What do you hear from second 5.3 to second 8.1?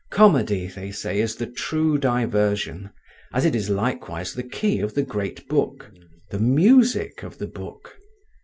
Book, the music of the Book.